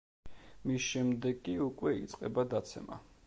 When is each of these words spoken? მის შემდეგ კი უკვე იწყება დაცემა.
მის 0.69 0.87
შემდეგ 0.93 1.45
კი 1.49 1.55
უკვე 1.67 1.95
იწყება 1.99 2.47
დაცემა. 2.57 2.99